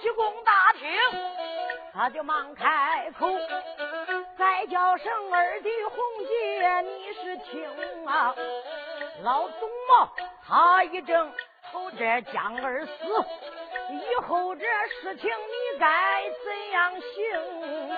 [0.00, 0.90] 济公大厅，
[1.92, 3.28] 他就忙开口，
[4.38, 8.34] 再叫声二弟红姐，你是听啊？
[9.22, 10.12] 老董茂
[10.46, 11.32] 他一怔，
[11.72, 12.92] 头这江儿死，
[13.90, 14.64] 以后这
[15.00, 17.96] 事情你该怎样行？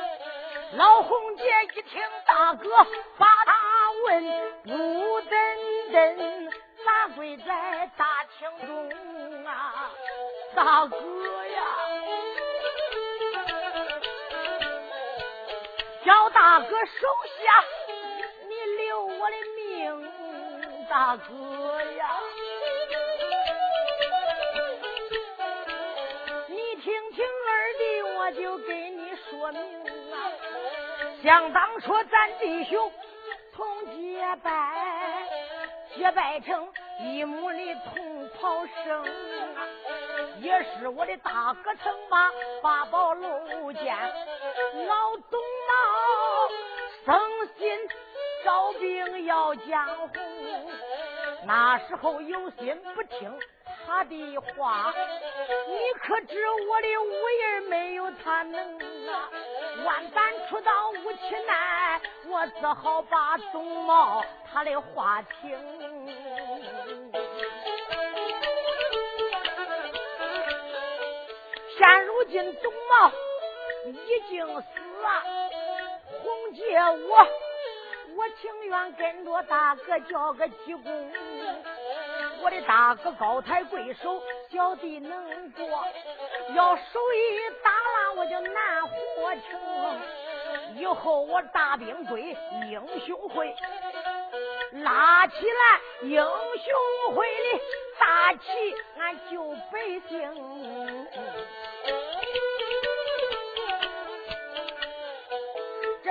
[0.77, 1.45] 老红姐
[1.75, 2.69] 一听大哥
[3.19, 3.53] 把他
[4.05, 6.51] 问，不等等，
[6.85, 8.07] 咋跪在大
[8.39, 9.91] 厅中啊，
[10.55, 10.97] 大哥。
[16.39, 17.03] 大哥手
[17.43, 17.65] 下，
[18.47, 20.09] 你留我的命，
[20.89, 22.11] 大哥呀！
[26.47, 29.61] 你听听二弟，我就给你说明
[30.13, 30.31] 啊。
[31.25, 32.93] 想当初咱弟兄
[33.53, 35.29] 同结拜，
[35.97, 37.59] 结拜成一母的
[37.93, 39.67] 同袍生啊，
[40.39, 42.31] 也是我的大哥曾把
[42.63, 43.85] 八宝楼见
[44.87, 45.41] 老董。
[47.09, 47.19] 生
[47.59, 47.89] 心
[48.45, 50.13] 招兵要江湖，
[51.47, 53.35] 那时候有心不听
[53.87, 54.93] 他的话，
[55.69, 56.37] 你可知
[56.69, 59.31] 我的武艺没有他能啊？
[59.87, 65.59] 万般出到无期难，我只好把董茂他的话听。
[71.79, 73.11] 现如今董茂
[73.87, 74.63] 已经死
[75.01, 75.48] 了。
[76.53, 77.27] 借，我
[78.17, 81.13] 我情愿跟着大哥叫个济公。
[82.41, 85.67] 我的大哥高抬贵手，小弟能做。
[86.55, 89.43] 要手一打烂，我就难活成。
[90.77, 92.37] 以后我大兵归
[92.71, 93.55] 英雄会，
[94.73, 97.61] 拉起来英雄会的
[97.99, 100.19] 大旗，俺救百姓。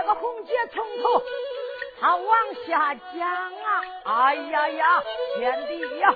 [0.07, 1.21] 这红姐从头
[1.99, 5.03] 他往下讲啊，哎呀呀，
[5.35, 6.15] 天地呀！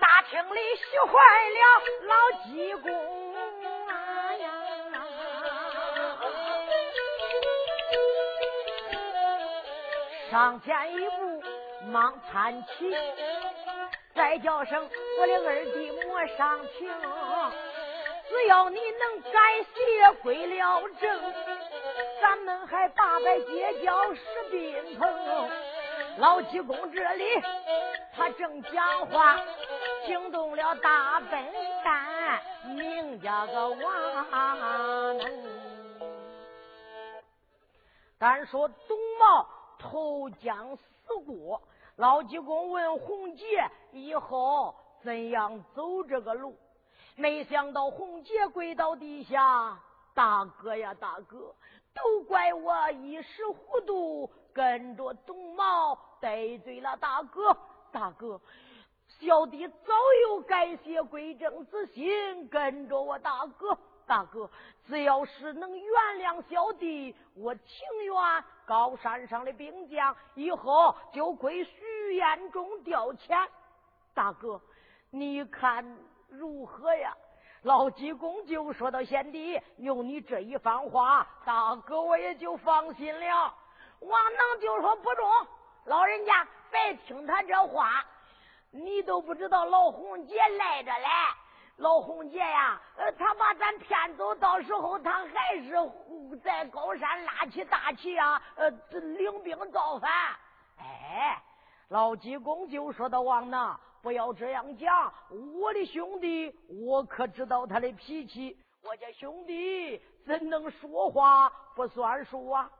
[0.00, 1.10] 大厅里喜坏
[1.50, 2.14] 了老
[2.44, 3.34] 济公
[3.88, 3.92] 啊
[4.36, 4.46] 呀！
[10.30, 11.42] 上前一步
[11.86, 12.94] 忙搀起，
[14.14, 14.88] 再叫声
[15.18, 16.88] 我的二弟莫上情，
[18.28, 19.40] 只要你能改
[19.74, 21.34] 邪归了正。
[22.26, 24.20] 咱们还八百结交士
[24.50, 25.48] 兵朋，
[26.18, 27.24] 老济公这里
[28.12, 29.40] 他正讲话，
[30.04, 31.30] 惊动了大笨
[31.84, 32.42] 蛋，
[32.74, 35.20] 名叫个王能。
[38.18, 39.48] 单说董茂
[39.78, 40.82] 投江死
[41.24, 41.62] 过，
[41.94, 43.44] 老济公问洪杰
[43.92, 44.74] 以后
[45.04, 46.58] 怎样走这个路，
[47.14, 49.78] 没想到洪杰跪到地下，
[50.12, 51.54] 大哥呀，大哥。
[51.96, 57.56] 都怪我一时糊涂，跟着董茂得罪了大哥。
[57.90, 58.38] 大哥，
[59.08, 59.94] 小弟早
[60.28, 63.76] 有改邪归正之心，跟着我大哥。
[64.06, 64.48] 大哥，
[64.86, 67.64] 只要是能原谅小弟，我情
[68.04, 73.48] 愿高山上的兵将以后就归徐彦中调遣。
[74.14, 74.60] 大哥，
[75.10, 75.98] 你看
[76.28, 77.16] 如何呀？
[77.66, 83.52] 老济公就说到：“贤弟，有你这一番话，大哥我也就放心了。”
[83.98, 85.28] 王能就说：“不中，
[85.86, 88.04] 老人家别听他这话，
[88.70, 91.08] 你都不知道老红姐赖着嘞。
[91.78, 95.74] 老红姐呀，呃，他把咱骗走，到时候他还是
[96.44, 98.70] 在高山拉起大旗啊，呃，
[99.00, 100.08] 领兵造反。
[100.78, 101.42] 哎，
[101.88, 103.76] 老济公就说到王能，
[104.06, 105.12] 不要这样讲，
[105.60, 106.54] 我的兄弟，
[106.86, 112.70] 我可知道他的脾气，我家兄弟怎能说话不算数啊？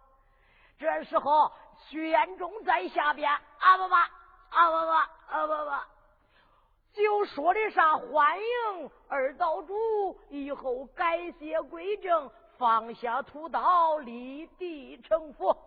[0.78, 1.50] 这时候，
[1.88, 4.93] 徐延忠在下边，啊不不，啊不不，
[5.34, 7.02] 啊不不。
[7.02, 15.58] 就说的啥欢迎二道主以后改邪归正，放下屠刀，立地成佛。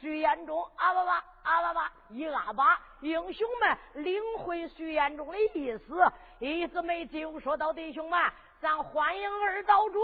[0.00, 9.98] 徐延忠阿巴巴阿巴巴一阿巴，英雄们领会徐延忠的意思，意思没就说到弟兄们，咱欢迎二道主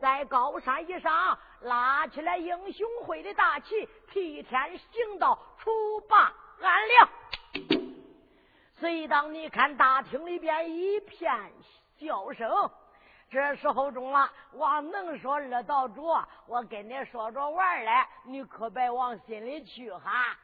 [0.00, 7.08] 在高山以上拉起来英雄会的大旗，替天行道，除霸安良。
[8.80, 11.52] 所以，当你看大厅里边一片
[11.98, 12.70] 笑声，
[13.30, 16.02] 这时候中了，王能说二道主，
[16.46, 17.90] 我跟你说着玩嘞，
[18.24, 20.34] 你可别往心里去哈。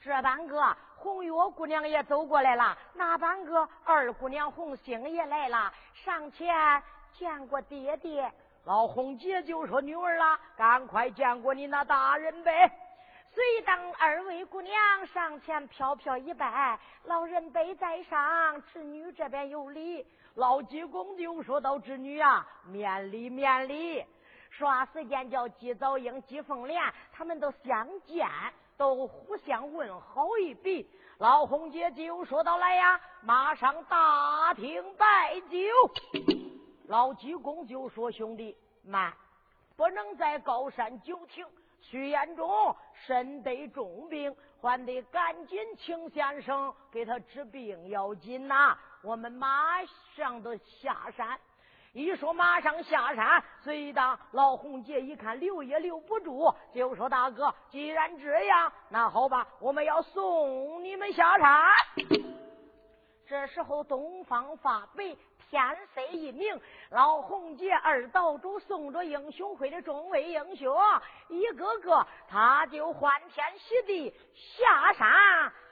[0.00, 6.82] 这半个红月姑娘也走过来了，那半个二姑娘红星也来了，上前
[7.12, 8.30] 见过爹爹。
[8.64, 12.70] 老红姐就说：“女儿啦，赶快见过你那大人呗。”
[13.32, 20.06] 随当二位姑娘上前飘飘一拜，老人辈在上，侄女这边有礼。
[20.34, 24.04] 老济公就说到：“侄女啊，免礼免礼。”
[24.50, 26.82] 说时间叫季早英、季凤莲，
[27.12, 28.28] 他们都相见，
[28.76, 30.88] 都互相问好一笔。
[31.18, 35.58] 老红姐就说到：“来呀，马上大厅摆酒。”
[36.88, 39.12] 老济公就说：“兄弟慢，
[39.76, 41.46] 不能在高山久停。”
[41.80, 48.76] 徐延忠身得重病，还得赶紧请先生给他治病要紧呐！
[49.04, 49.84] 我们马
[50.16, 51.38] 上都下山。
[51.92, 61.70] 一说马上下山，随当老红姐一看留也留不住，就说：“大哥，既然这样，那好吧，我们要送你们下山。”
[63.28, 65.16] 这时候东方发白。
[65.50, 65.62] 天
[65.94, 66.60] 色一明，
[66.90, 70.76] 老红姐二道主送着英雄会的众位英雄，
[71.28, 75.06] 一个个他就欢天喜地下山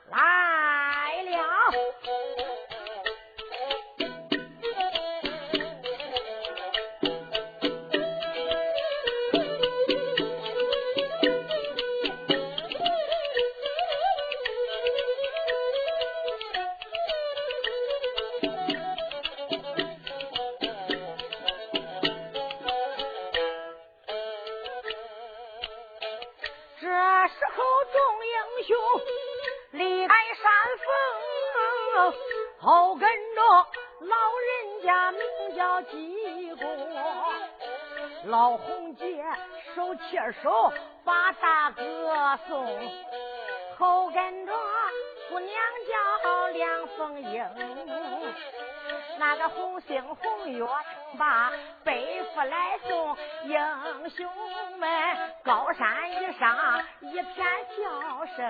[0.09, 2.92] 来了。
[58.37, 58.41] 生。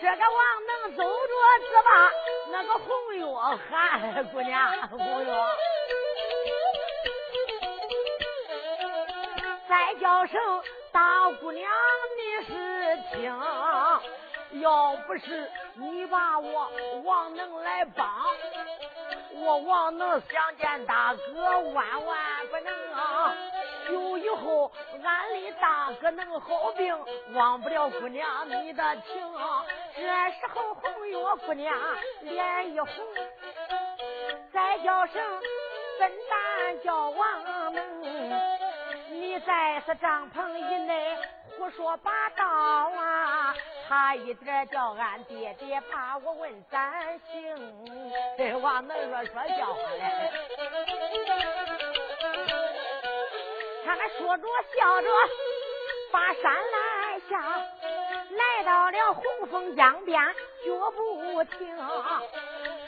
[0.00, 1.08] 这个王能走着
[1.68, 1.90] 只把
[2.52, 3.24] 那个红月
[3.70, 5.26] 喊姑娘红月，
[9.68, 10.62] 再叫声
[10.92, 11.70] 大姑娘
[12.18, 13.40] 你是听，
[14.60, 16.70] 要不是你把我
[17.04, 18.06] 王能来帮，
[19.32, 22.43] 我王能想见大哥万万
[23.90, 26.98] 有以后，俺的大哥能好病，
[27.34, 29.12] 忘不了姑娘你的情。
[29.94, 31.16] 这时候红月
[31.46, 31.76] 姑娘
[32.22, 32.88] 脸一红，
[34.52, 35.22] 再叫声
[35.98, 38.02] 笨蛋叫王能，
[39.10, 41.16] 你在此帐篷以内
[41.56, 43.54] 胡说八道啊！
[43.86, 47.84] 差一点叫俺爹爹把我问咱行。
[48.38, 50.30] 这王能说说笑话嘞。
[53.84, 55.08] 他们说着笑着，
[56.10, 57.38] 把山来下，
[58.30, 60.20] 来到了红枫江边，
[60.64, 61.76] 脚不停。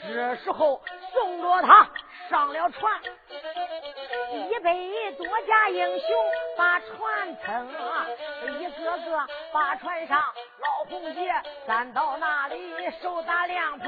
[0.07, 0.81] 这时候
[1.13, 1.89] 送着他
[2.29, 3.01] 上了船，
[4.31, 4.73] 一百
[5.17, 6.07] 多家英雄
[6.57, 7.67] 把船撑，
[8.59, 10.19] 一个个把船上
[10.59, 11.33] 老红姐
[11.67, 13.87] 站到那里手打凉棚，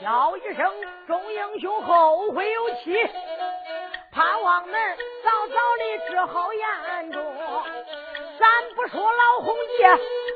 [0.00, 0.74] 叫一声
[1.06, 2.96] 众英雄后会有期。
[4.12, 4.96] 盼望恁
[5.34, 7.20] 早早的治好严重，
[8.38, 9.84] 咱不说老红姐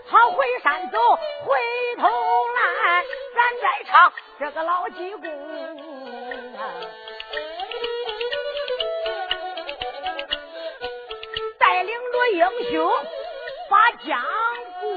[0.08, 0.98] 好回山走，
[1.44, 1.56] 回
[1.98, 5.22] 头来，咱再唱这个老济公
[11.58, 12.90] 带领着英雄
[13.70, 14.20] 把江
[14.80, 14.88] 过，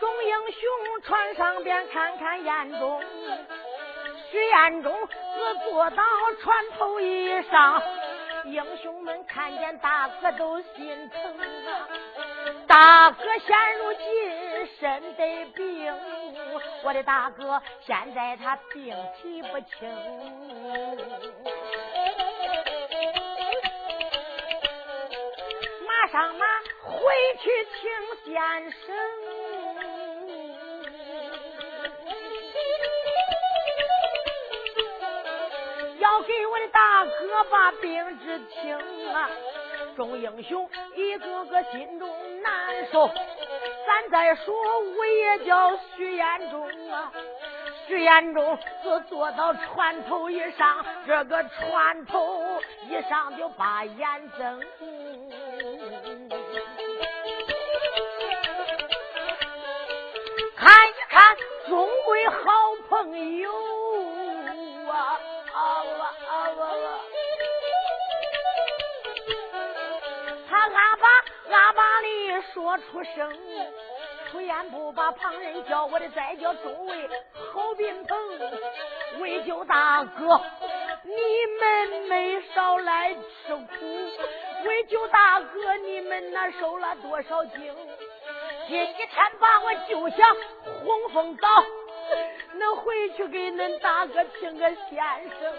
[0.00, 3.02] 众英雄船上边看看眼中。
[4.32, 6.02] 徐彦中只坐到
[6.40, 7.82] 船头以上，
[8.46, 11.86] 英雄们看见大哥都心疼啊！
[12.66, 15.94] 大哥现如今身得病，
[16.82, 19.86] 我的大哥现在他病体不轻，
[25.86, 26.46] 马上马
[26.80, 29.21] 回去请先生。
[36.22, 38.78] 给我的大哥把病治清
[39.12, 39.28] 啊！
[39.96, 42.08] 众英雄一个个心中
[42.42, 43.10] 难受。
[43.86, 47.12] 咱再说我也叫徐延忠啊，
[47.86, 54.60] 徐延忠是坐到船头以上，这个船头一上就把眼睁。
[60.56, 61.36] 看一看，
[61.68, 62.36] 终归好
[62.88, 63.81] 朋友。
[72.52, 73.32] 说出声，
[74.30, 77.08] 出言不把旁人叫，我的再叫周围
[77.52, 78.18] 好宾朋，
[79.20, 80.40] 为救大哥，
[81.04, 81.12] 你
[81.60, 87.74] 们没少来吃苦，为救大哥，你们那受了多少惊？
[88.68, 89.08] 今天
[89.40, 90.24] 把我救下
[90.84, 91.48] 洪峰岛。
[92.54, 95.02] 能回去给恁大哥请个先
[95.40, 95.54] 生，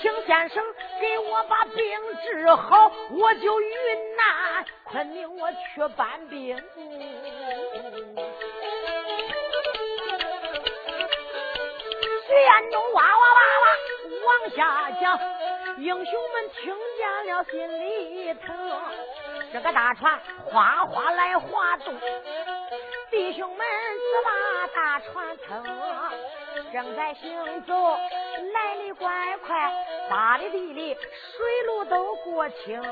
[0.00, 0.64] 请先生
[1.00, 1.84] 给我把病
[2.24, 5.56] 治好，我就云南昆明我去
[5.96, 6.56] 搬兵。
[12.26, 13.64] 徐彦中哇哇哇哇
[14.26, 15.16] 往下讲，
[15.78, 18.82] 英雄们听见了心里疼，
[19.52, 21.94] 这个大船哗哗来滑动。
[23.12, 23.64] 弟兄们
[23.96, 25.64] 只把大船撑，
[26.72, 27.96] 正在行走，
[28.52, 29.72] 来的怪快，
[30.08, 32.82] 大的地里水路都过清。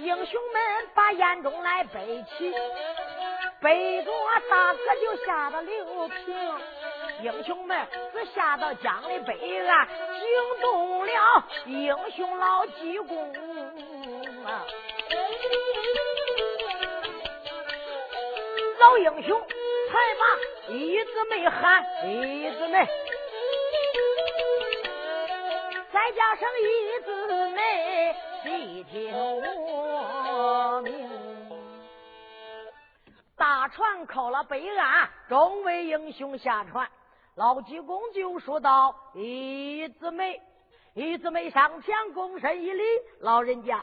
[0.00, 2.52] 英雄们把眼中来背起，
[3.60, 4.12] 背着
[4.50, 6.36] 大哥就下到六平。
[7.22, 13.32] 英雄们只下到江的北岸，惊动了英雄老济公
[14.44, 14.66] 啊！
[18.78, 22.86] 老英雄才把一字妹喊一字妹，
[25.96, 31.08] 再加上一字妹细听我命。
[33.34, 36.86] 大船靠了北岸，众位英雄下船。
[37.34, 40.38] 老济公就说道：“一字妹，
[40.92, 42.82] 一字妹上前躬身一礼，
[43.20, 43.82] 老人家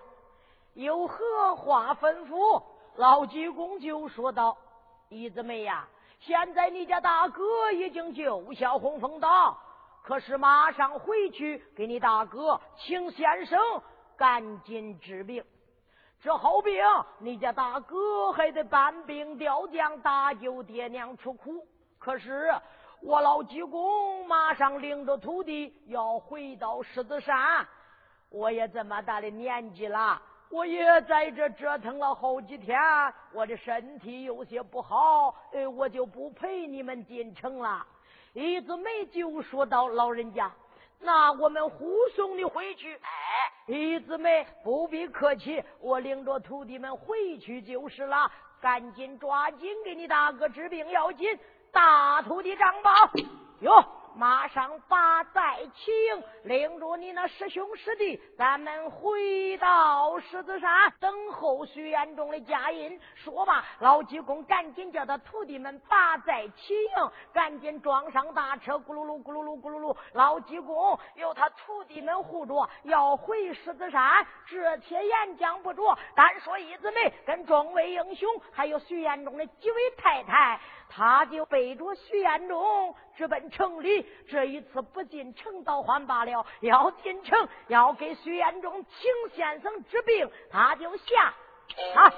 [0.75, 2.61] 有何话吩咐？”
[2.95, 4.55] 老济公就说道。
[5.09, 5.87] 一子妹呀，
[6.19, 9.57] 现在你家大哥已经救下洪峰岛，
[10.03, 13.57] 可是马上回去给你大哥请先生
[14.17, 15.43] 赶紧治病。
[16.21, 16.75] 这好病，
[17.19, 21.65] 你家大哥还得搬兵调将搭救爹娘出苦。
[21.97, 22.53] 可是
[23.01, 27.65] 我老济公马上领着徒弟要回到狮子山，
[28.29, 30.21] 我也这么大的年纪了。
[30.49, 32.77] 我也在这折腾了好几天，
[33.33, 37.85] 我的身体有些不好，哎，我就不陪你们进城了。
[38.33, 40.51] 李子梅就说道：“老人家，
[40.99, 43.09] 那我们护送你回去。”哎，
[43.67, 48.31] 李子梅不必客气，我领着徒弟们回去就是了。
[48.59, 51.37] 赶紧抓紧给你大哥治病要紧。
[51.71, 52.91] 大徒弟张宝，
[53.59, 53.85] 哟。
[54.15, 55.93] 马上把再请，
[56.43, 62.99] 领着你那师兄师弟，咱们回到狮子山等候徐延忠的佳音。
[63.15, 69.97] 说罢，老济公赶紧叫他徒弟们把载起营，赶紧装上大车，咕噜噜咕噜噜咕噜噜。
[70.13, 74.25] 老济公由他徒弟们护着，要回狮子山。
[74.47, 80.59] 这些言讲不着，单说一子梅跟众位英雄，还有徐延忠的几位太太。
[80.95, 91.33] 他就背着徐彦忠直奔城里，这一次不进城倒还罢了，要进城要给徐彦忠请先生治病，他就下
[91.95, 92.13] 啊。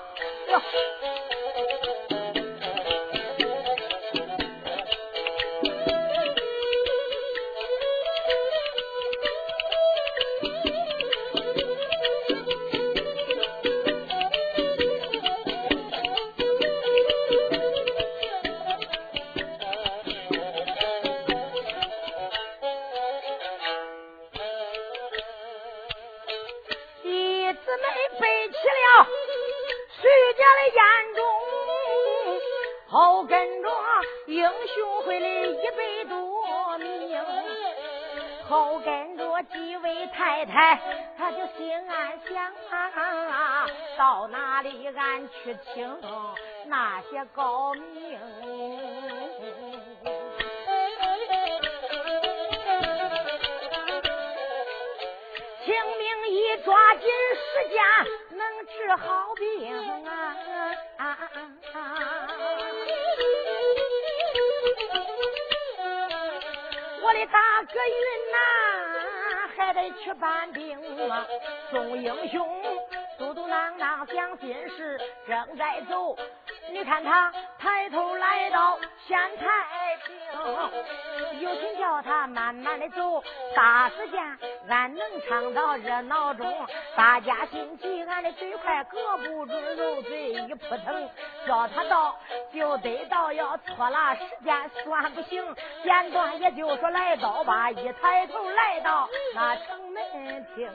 [94.15, 95.55] 时间算不行。
[95.84, 100.72] 简短也就说来到吧，一抬头来到那城门厅。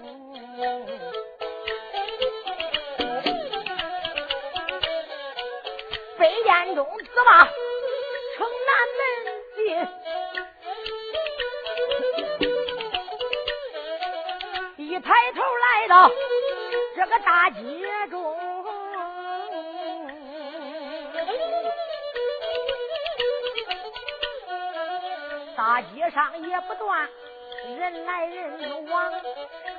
[6.19, 7.49] 飞燕中子吧，
[8.37, 9.03] 城南门
[14.77, 16.11] 进，一抬头来到
[16.95, 17.59] 这个大街
[18.11, 18.30] 中，
[25.71, 27.09] 大街上也不断
[27.79, 29.13] 人来人往，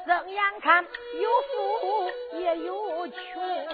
[0.08, 3.68] 睁眼看有富也有穷。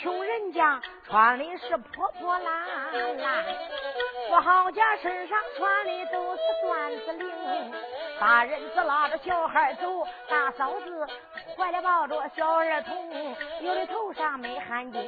[0.00, 3.44] 穷人家穿的是破破烂烂，
[4.26, 7.28] 富豪家身上穿的都是缎子绫。
[8.18, 11.06] 大人子拉着小孩走，大嫂子
[11.58, 14.98] 怀里抱着小儿童，有的头上没汗巾，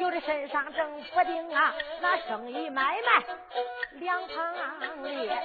[0.00, 1.72] 有的身上正不定啊。
[2.00, 3.22] 那生意买卖
[4.00, 4.54] 两旁
[5.02, 5.42] 列，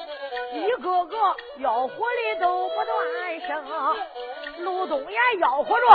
[0.54, 1.18] 一个个
[1.60, 3.66] 吆喝的都不断声。
[4.64, 5.86] 路东也吆喝着。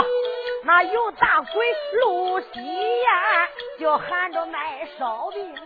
[0.64, 5.56] 那有大鬼路西呀，就喊着卖烧饼。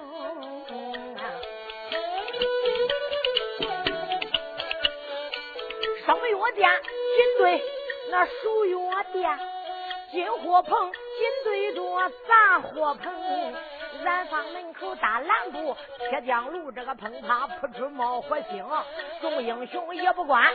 [6.06, 6.70] 生药店
[7.16, 7.60] 紧对
[8.10, 9.36] 那熟药店，
[10.12, 13.12] 进货棚紧对着杂货棚。
[14.04, 15.74] 南方门口大蓝布，
[16.10, 18.64] 铁匠炉这个砰啪扑出冒火星。
[19.20, 20.52] 众英雄也不管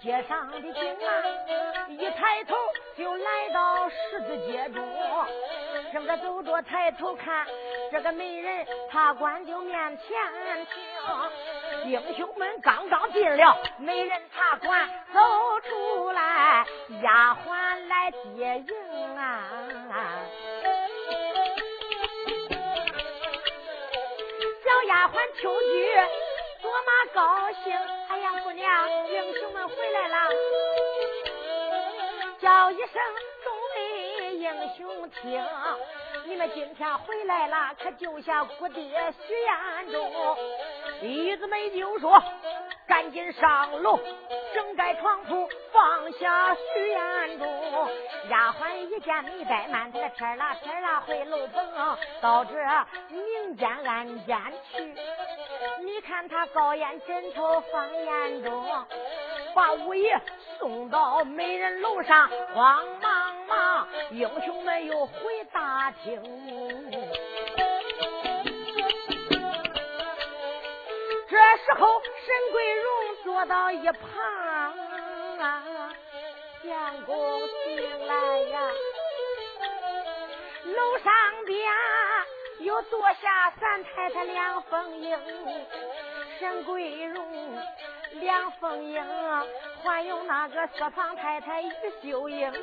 [0.00, 2.56] 街上的景啊，一抬头。
[2.96, 4.84] 就来到十字街中，
[5.92, 7.46] 正个走着，抬头看
[7.92, 11.92] 这个美人，茶馆就面前停。
[11.92, 15.20] 英雄们刚刚进了美人茶馆，走
[15.60, 16.66] 出来，
[17.02, 19.44] 丫鬟来接应啊。
[24.88, 25.86] 丫鬟秋菊
[26.62, 27.76] 多么高兴，
[28.08, 30.16] 哎呀，姑娘，英雄们回来了。
[32.40, 32.92] 叫一声
[33.44, 35.44] 众位英雄听，
[36.24, 40.36] 你们今天回来了，可救下姑爹徐彦忠。
[41.02, 42.18] 李子美就说
[42.88, 44.00] ：“赶紧上楼，
[44.54, 47.46] 整改床铺，放下徐彦中。”
[48.30, 52.54] 丫鬟一见没怠慢，这天啦天啦回楼棚，到这
[53.08, 54.36] 明间暗间
[54.72, 54.94] 去。
[55.84, 58.66] 你看他高烟枕头放眼中，
[59.54, 60.18] 把五爷。
[60.58, 66.20] 送到美人楼上，慌忙忙，英雄们又回大厅。
[71.30, 74.74] 这时候，沈桂荣坐到一旁，
[76.62, 78.70] 相公进来呀。
[80.64, 81.12] 楼上
[81.44, 81.70] 边
[82.60, 85.18] 又坐下三太太梁凤英，
[86.38, 87.58] 沈桂荣。
[88.14, 89.04] 梁凤英，
[89.82, 91.70] 还有那个四房太太于
[92.02, 92.54] 秀英啊，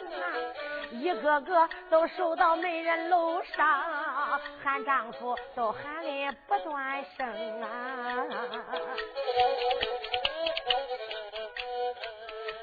[0.92, 8.26] 一个个都守到美人楼上，喊丈夫都喊的不断声啊，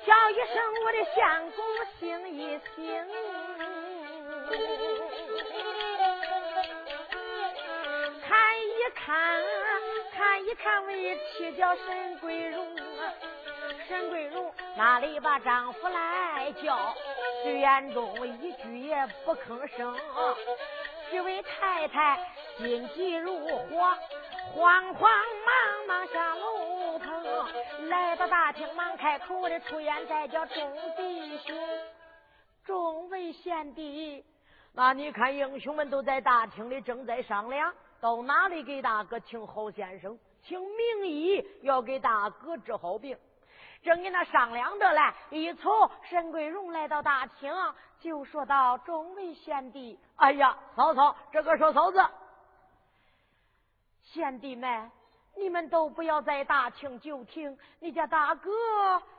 [0.07, 1.64] 叫一声我的相公
[1.99, 3.07] 醒一醒，
[8.23, 9.42] 看一看。
[10.14, 13.12] 看一看，为妻叫沈桂荣啊，
[13.88, 16.94] 沈桂荣哪里把丈夫来叫？
[17.42, 19.96] 徐延忠一句也不吭声。
[21.11, 22.18] 几位太太
[22.59, 23.96] 心急如火，
[24.55, 25.11] 慌慌
[25.46, 27.25] 忙忙下楼棚，
[27.88, 31.57] 来到大厅忙开口的出言在叫众弟兄，
[32.64, 34.25] 众位贤弟，
[34.75, 37.72] 那你看英雄们都在大厅里正在商量。
[38.02, 40.18] 到哪里给大哥请好先生？
[40.42, 43.16] 请名医要给大哥治好病。
[43.80, 47.54] 正跟那商量着嘞，一从沈桂荣来到大厅，
[48.00, 52.04] 就说道：“众位贤弟，哎呀，嫂嫂，这个说嫂子，
[54.02, 54.90] 贤弟们，
[55.36, 58.50] 你们都不要在大厅久听，你家大哥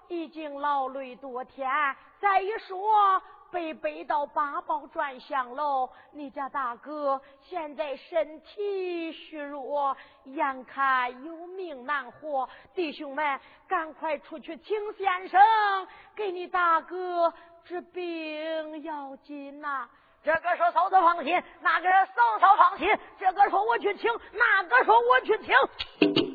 [0.10, 1.72] 已经劳累多天，
[2.20, 3.22] 再一说。”
[3.54, 15.40] 被背到八宝转香楼，你家大哥现在身体虚弱，眼看有命难活，弟兄们赶快出去请先生
[16.16, 17.32] 给你大哥
[17.64, 19.88] 治病要紧呐！
[20.24, 22.88] 这个说嫂子放心，那个嫂嫂放心，
[23.20, 26.33] 这个说我去请，那个说我去请。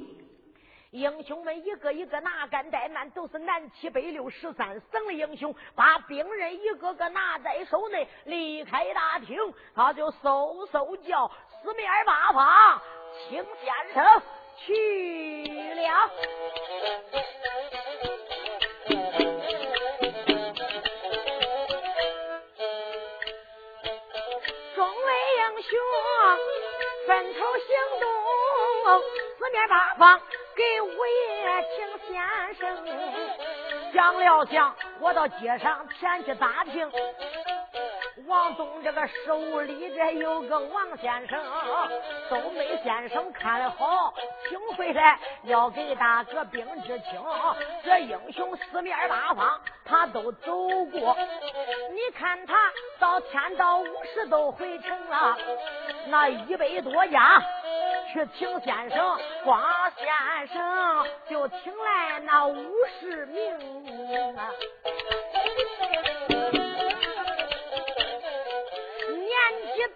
[0.90, 9.36] 英雄们一个一个哪敢怠慢，都是南七北六十三省的英雄，把兵刃一个个拿在手内，离开大厅，
[9.74, 11.30] 他就嗖嗖叫
[11.62, 12.80] 四面八方，
[13.28, 14.22] 请先生
[14.56, 16.10] 去了。
[24.74, 25.78] 众位英雄
[27.06, 29.02] 分头行动，
[29.38, 30.18] 四面八方。
[30.58, 32.84] 给五爷请先生，
[33.94, 36.90] 想了想，我到街上前去打听。
[38.26, 41.40] 王东这个手里这有个王先生，
[42.28, 44.12] 东北先生看的好，
[44.48, 47.22] 请回来要给大哥兵治清。
[47.84, 51.16] 这英雄四面八方他都走过，
[51.92, 52.56] 你看他
[52.98, 55.38] 到天道五十都回城了，
[56.08, 57.40] 那一百多家
[58.12, 59.62] 去请先生，光
[59.96, 60.06] 先
[60.48, 64.50] 生就请来那五十名啊。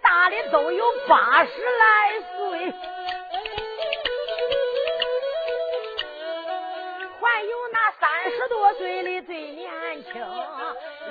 [0.01, 2.73] 大的都有八十来岁，
[7.19, 7.67] 还有
[8.03, 9.71] 三十多岁的最年
[10.03, 10.21] 轻，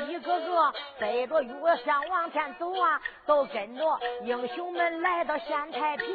[0.08, 6.06] 一个个背着月香往前走啊，都跟着英雄们来到县太平，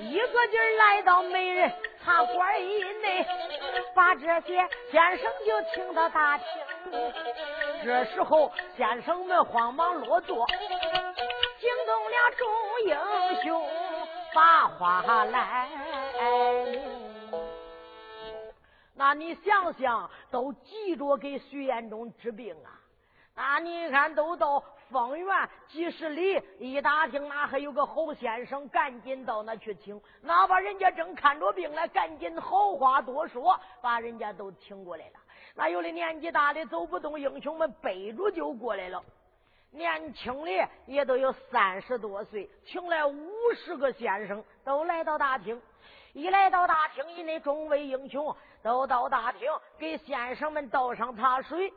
[0.00, 1.72] 一个劲儿来到美人
[2.04, 3.26] 茶馆以内，
[3.94, 6.46] 把这些先生就请到大厅。
[7.82, 10.46] 这时候先生们慌忙落座。
[11.58, 12.46] 惊动了众
[12.86, 13.66] 英雄，
[14.34, 15.70] 把话来。
[19.00, 22.78] 那你想想，都急着给徐延忠治病啊！
[23.34, 29.98] 那你看，都到方圆几十里，一打听，那还有个侯先生，赶紧到那去请。
[30.20, 35.12] 哪怕人家正看着病呢，赶紧好话多说，把人家都请过来了。
[35.54, 39.02] 那有的年纪大的走不动，英雄们背着就过来了。
[39.70, 43.30] 年轻的也都有三十多岁，请来五
[43.64, 45.58] 十个先生，都来到大厅。
[46.12, 51.72] 一来到大厅，以内众位英雄都到大厅，给先生们倒上茶水。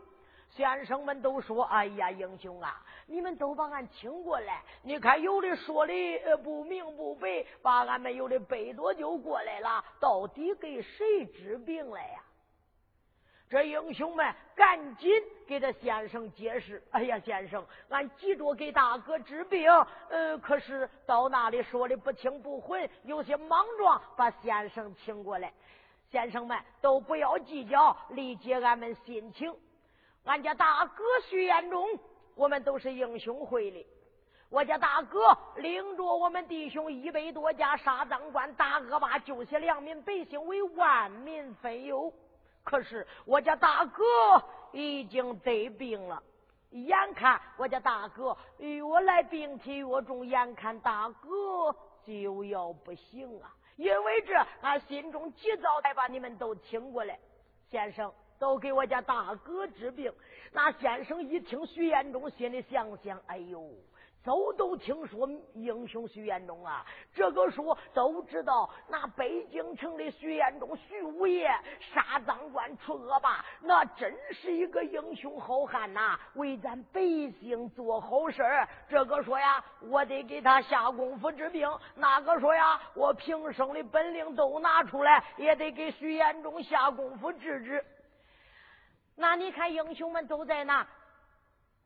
[0.49, 4.61] 先生们都说：“哎呀，英雄啊，你们都把俺请过来。
[4.83, 5.93] 你看，有的说的
[6.43, 9.83] 不明不白，把俺们有的背多就过来了。
[9.99, 12.23] 到底给谁治病来呀？”
[13.53, 15.11] 这英雄们赶紧
[15.45, 19.71] 给这先生解释：“哎呀，先生，俺急着给大哥治病，
[20.09, 25.53] 呃，可是到那里说的不清不混，有些莽撞，把先生请过来。
[26.09, 29.55] 先生们都不要计较，理解俺们心情。
[30.23, 31.87] 俺家大哥徐延忠，
[32.33, 33.85] 我们都是英雄会的。
[34.49, 42.11] 我家大哥领着我们弟兄一百多家杀赃官、打恶霸，救些良民百姓，为万民分忧。”
[42.63, 44.03] 可是我家大哥
[44.71, 46.21] 已经得病了，
[46.71, 53.53] 眼看我家大哥越来病体越重，眼看大哥就要不行啊！
[53.75, 57.19] 因为这，俺心中急躁，才把你们都请过来，
[57.69, 60.13] 先生都给我家大哥治病。
[60.51, 63.69] 那先生一听徐延忠，心里想想：哎呦！
[64.23, 68.69] 都都听说英雄徐延忠啊，这个说都知道。
[68.87, 77.01] 那北京城的徐延忠，徐五爷杀赃官除恶霸，那真是一个英雄好汉呐，为咱百
[77.39, 78.41] 姓做好事
[78.87, 87.83] 这个说呀，我得给他下功夫治病；那个说呀，我平生的本领都拿出来，也得给徐延忠下功夫治治。
[89.17, 90.87] 那你看，英雄们都在那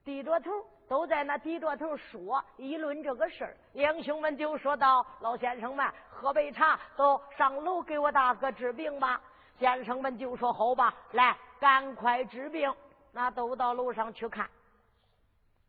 [0.05, 0.51] 低着头。
[0.87, 9.21] 都在那低着头说议论这个事儿，英雄们就说道：“老先生们，喝杯茶，都上楼给我大哥治病吧。”
[9.59, 12.73] 先生们就说：“好吧，来，赶快治病。”
[13.11, 14.47] 那都到楼上去看，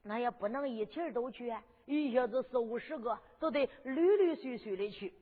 [0.02, 1.54] 那也不能一起都去，
[1.87, 5.14] 一下子四五十个，都得陆陆续续的去。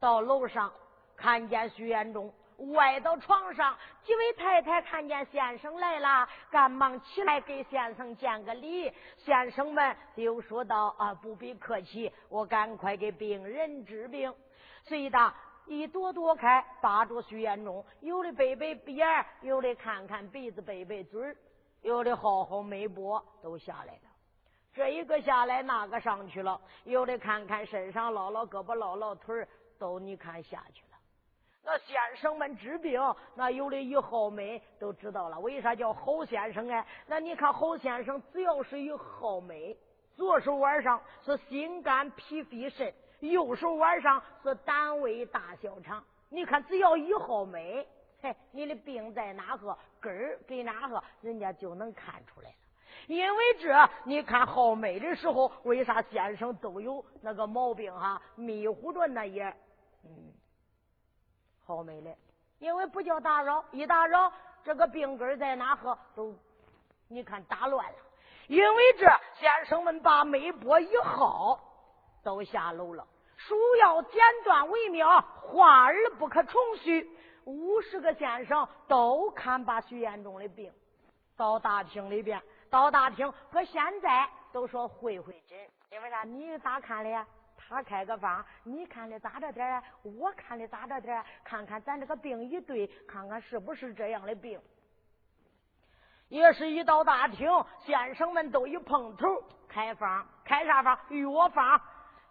[0.00, 0.72] 到楼上
[1.16, 2.32] 看见徐延忠
[2.72, 8.92] 歪到床上，几位太太看见先生来了，赶忙起来给先生见个礼。
[9.16, 14.32] 先生们又说道：“啊，不必客气，我赶快给病人治病。”
[14.84, 15.34] 随的
[15.66, 21.36] 一朵朵开，扒住徐延忠，有的背背鼻儿，有的看看鼻子，背背嘴儿，
[21.82, 24.10] 有的好好眉波，都下来了。
[24.74, 29.46] 这一个下来，那个上去了，有的看看身上，捞捞胳膊，捞捞腿
[29.78, 30.82] 都你看下去。
[31.62, 33.00] 那先生们治病，
[33.34, 35.38] 那有的一好美都知道了。
[35.40, 36.86] 为啥叫好先生哎？
[37.06, 39.76] 那你看好先生，只要是一好美，
[40.14, 46.02] 左手腕上是心肝脾肺肾，右手腕上是胆胃大小肠。
[46.30, 47.86] 你看只要一好美，
[48.22, 52.56] 嘿，你的病在哪个根儿给哪个，人家就能看出来了。
[53.06, 58.20] 因为这，你看好美的时候，为啥先生都有那个毛病哈？
[58.34, 59.44] 迷糊着那也，
[60.04, 60.32] 嗯，
[61.76, 62.16] 好美嘞。
[62.58, 64.32] 因为不叫打扰，一打扰，
[64.64, 66.34] 这个病根在哪呵都，
[67.08, 67.98] 你看打乱了。
[68.48, 69.06] 因为这，
[69.38, 71.60] 先生们把媒波一号
[72.24, 73.06] 都下楼了。
[73.36, 77.08] 书要简短为妙，话儿不可重叙。
[77.44, 80.72] 五十个先生都看把徐延忠的病，
[81.36, 82.42] 到大厅里边。
[82.68, 85.58] 到大厅，搁现在都说会会诊，
[85.90, 86.22] 因为啥？
[86.24, 87.26] 你咋看的呀？
[87.70, 89.80] 他开个方，你看的咋着点？
[90.02, 91.24] 我看的咋着点？
[91.44, 94.60] 看看咱这个病一对，看看是不是这样的病。
[96.28, 99.24] 也是一到大厅，先生们都一碰头，
[99.68, 100.98] 开方，开啥方？
[101.10, 101.80] 药方。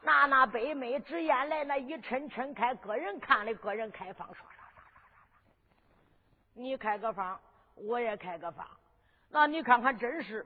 [0.01, 5.17] 拿那杯妹纸烟来，那一抻抻开，个人看的，个人开方，说啥啥啥啥啥。
[6.53, 7.39] 你开个方，
[7.75, 8.65] 我也开个方。
[9.29, 10.45] 那你看看，真是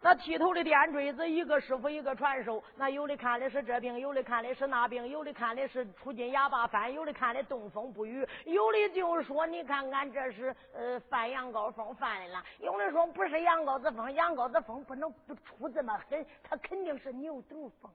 [0.00, 2.62] 那剃头的电锥子，一个师傅一个传授。
[2.76, 17.90] 那有的看的是这病，有的看的是那病，有的看的是出金哑巴翻，有的看的东风不雨，有的就说你看看这是呃犯羊羔风犯的了，有的说不是羊羔子风，羊羔子风不能不出这么狠，他肯定是牛犊风。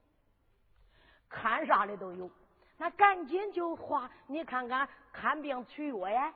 [1.30, 2.30] 看啥的都有，
[2.78, 6.34] 那赶紧就花，你看看看病取药呀。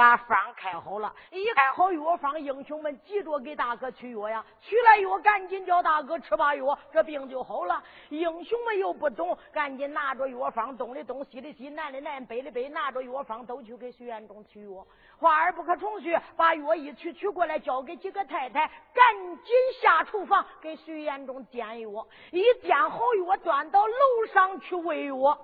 [0.00, 4.42] 把方开好了，一开好药方，英雄们急着给大哥取药呀。
[4.58, 7.82] 取来药，赶紧叫大哥吃把药，这病就好了。
[8.08, 14.86] 英雄们又不懂，赶紧拿着药方，东的东，西的西，南的南，北的北，拿着药方都去给徐延忠取药。
[15.18, 22.06] 话儿不可重叙，把药一取，取过来交给几个太太，赶紧下厨房给徐延忠煎药。
[22.30, 25.38] 一煎好药，端到楼上去喂药。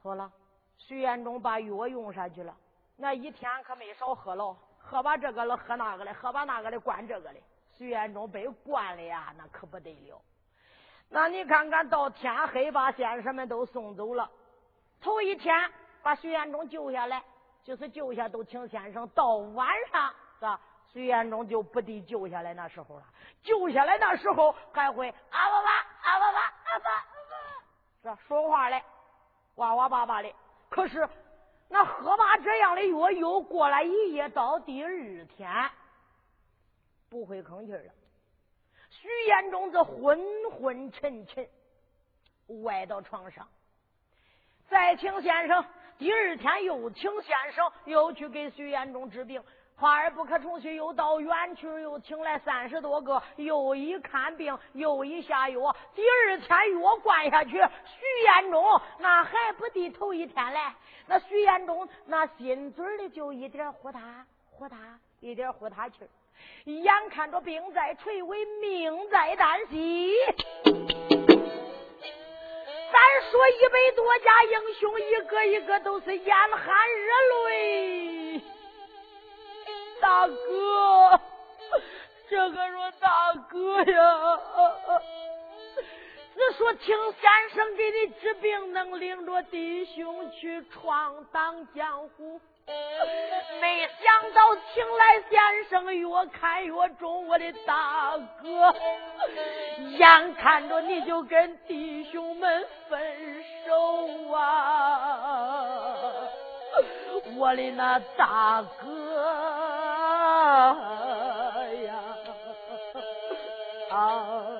[0.00, 0.30] 妥了。
[0.86, 2.54] 徐延忠把药用上去了，
[2.96, 7.40] 那一天可没少喝了，喝把这个了，喝那个了，喝把那个的，灌这个的。
[7.72, 10.20] 徐延忠被灌了呀，那可不得了。
[11.08, 14.30] 那你看看到天黑，把先生们都送走了。
[15.00, 17.24] 头一天把徐延忠救下来，
[17.62, 19.08] 就是救下都请先生。
[19.08, 20.60] 到晚上是吧？
[20.92, 23.04] 徐延忠就不得救下来那时候了。
[23.42, 25.70] 救下来那时候还会啊哇哇
[26.02, 27.04] 啊哇哇啊哇
[28.02, 28.18] 是吧？
[28.28, 28.82] 说话嘞，
[29.54, 30.30] 哇哇叭叭的。
[30.74, 31.08] 可是，
[31.68, 35.70] 那喝罢这样的药，又过了一夜，到第二天
[37.08, 37.92] 不会吭气了。
[38.90, 40.18] 徐延忠这昏
[40.50, 41.48] 昏沉沉，
[42.64, 43.46] 歪到床上。
[44.66, 45.64] 再请先生，
[45.96, 49.40] 第二天又请先生，又去给徐延忠治病。
[49.76, 55.76] 话儿不可重叙，又到院去，又请来三十多个，又一看病，又一下药。
[55.94, 60.60] 第二天药灌下去，徐延忠那还不敌头一天嘞。
[61.06, 64.76] 那徐延忠那心嘴里就一点呼他呼他，
[65.20, 66.08] 一点呼他气儿。
[66.64, 70.14] 眼看着病在垂危，命在旦夕。
[72.92, 78.23] 咱说一百多家英雄，一个一个都是眼含热泪。
[80.04, 81.18] 大哥，
[82.28, 84.38] 这个说大哥呀，
[86.34, 92.38] 只说请先生给你治病，能领着弟兄去闯荡江湖。
[93.62, 94.42] 没想到
[94.74, 98.74] 请来先生越看越重，我的大哥，
[99.96, 106.12] 眼看着你就跟弟兄们分手啊！
[107.36, 109.83] 我的那大哥。
[110.54, 112.16] 呀，
[113.90, 114.53] 啊，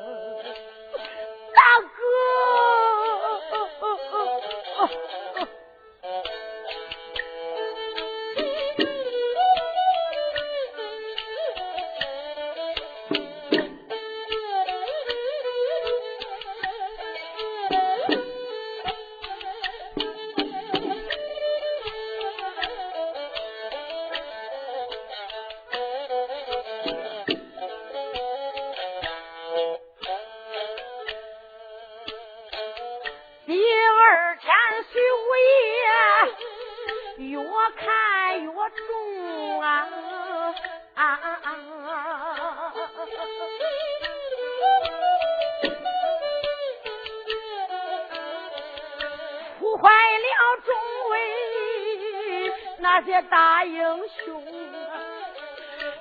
[53.05, 54.43] 些大英雄，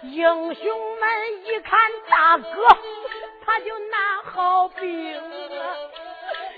[0.04, 2.78] 英雄们一看大哥，
[3.46, 5.22] 他就拿好兵，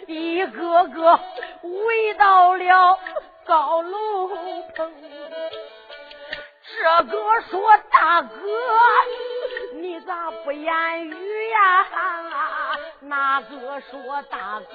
[0.07, 1.19] 一个个
[1.63, 2.99] 围到了
[3.45, 4.27] 高楼
[4.75, 4.93] 棚。
[6.77, 8.29] 这个说大哥，
[9.75, 11.87] 你咋不言语呀？
[12.99, 14.73] 那个说大哥，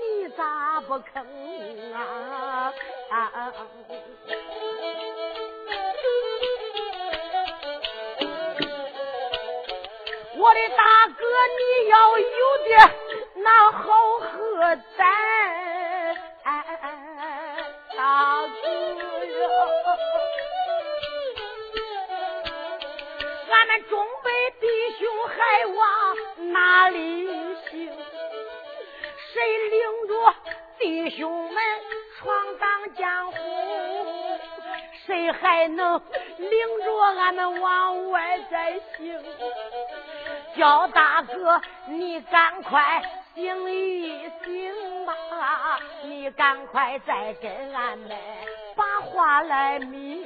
[0.00, 1.24] 你咋不吭
[1.94, 1.98] 啊？
[10.36, 10.82] 我的大
[11.16, 11.24] 哥，
[11.58, 12.78] 你要有点
[13.36, 13.86] 那好
[14.18, 15.06] 喝胆，
[17.96, 18.02] 大
[18.46, 18.68] 哥
[19.24, 19.42] 哟！
[23.50, 24.28] 俺们中北
[24.60, 24.66] 弟
[24.98, 25.34] 兄还
[25.66, 25.82] 往
[26.52, 27.23] 哪里
[35.44, 36.00] 还能
[36.38, 36.50] 领
[36.82, 39.22] 着俺们往外再行？
[40.56, 43.02] 叫大哥，你赶快
[43.34, 45.14] 醒一醒吧！
[46.04, 48.16] 你赶快再跟俺们
[48.74, 50.24] 把话来明。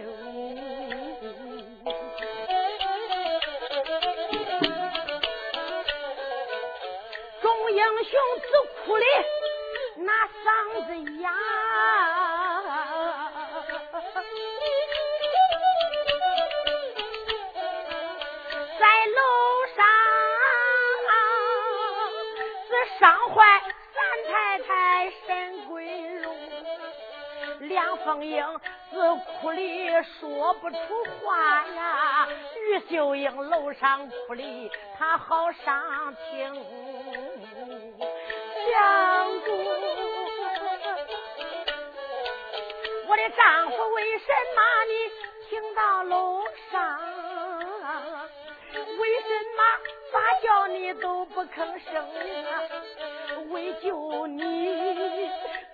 [7.42, 8.46] 众英雄只
[8.86, 9.04] 哭的
[9.96, 10.88] 那嗓子
[11.20, 11.28] 哑，
[28.08, 28.42] 凤英
[28.90, 30.76] 自哭的说不出
[31.20, 36.54] 话呀，于秀英楼上哭的她好伤情。
[38.64, 39.52] 相公，
[43.08, 44.92] 我的丈夫为什么你
[45.50, 46.42] 请到楼
[46.72, 46.98] 上？
[48.72, 49.62] 为什么
[50.10, 52.02] 咋叫你都不吭声
[52.46, 52.62] 啊？
[53.50, 55.30] 为救你，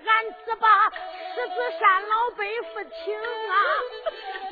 [0.07, 3.55] 俺只把狮子山老伯父请啊！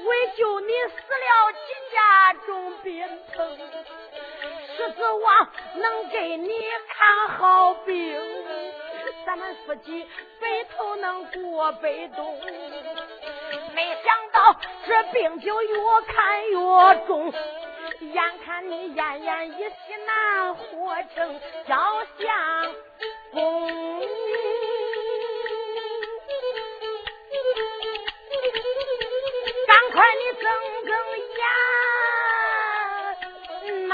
[0.04, 3.58] 为救你死了几家重病疼，
[4.76, 6.50] 狮子王能给你
[6.88, 8.20] 看好病。
[9.24, 10.08] 咱们夫妻
[10.40, 12.40] 白头能过北东，
[13.74, 15.76] 没想到这病就越
[16.08, 16.56] 看越
[17.06, 17.32] 重，
[18.00, 22.74] 眼看你奄奄一息难活成焦相
[23.32, 23.61] 公，
[30.42, 30.50] 睁
[30.86, 30.90] 睁
[33.68, 33.92] 眼呐！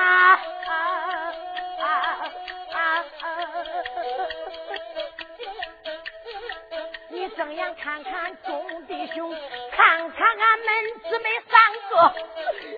[7.37, 9.33] 睁眼看看众弟兄，
[9.71, 10.67] 看看俺们
[11.05, 12.13] 姊妹三个，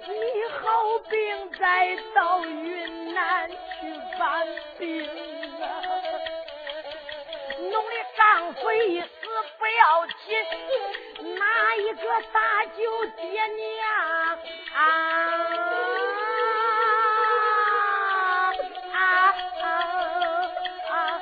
[0.06, 0.14] 你
[0.60, 3.54] 好病再到云南去
[4.18, 4.46] 搬
[4.78, 5.08] 病
[5.62, 5.64] 啊！
[7.70, 9.06] 弄的丈夫一死
[9.58, 10.36] 不要紧，
[12.10, 12.82] 我大舅
[13.14, 13.86] 爹娘
[14.74, 14.82] 啊啊
[18.92, 18.98] 啊
[20.90, 21.20] 啊！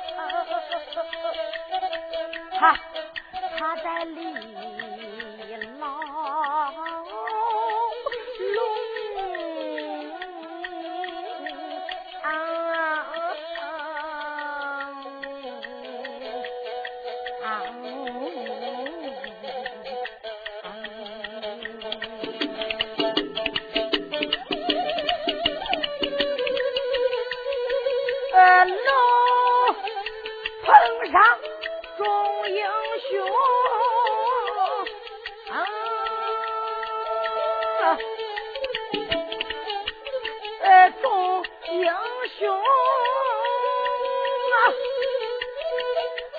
[2.59, 2.75] 他
[3.57, 4.88] 他在里。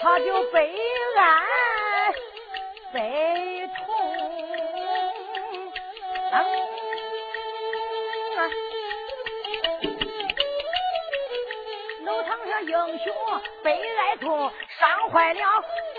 [0.02, 0.60] 哪一个搭救爹
[1.14, 1.50] 娘啊？
[15.10, 15.40] 坏了，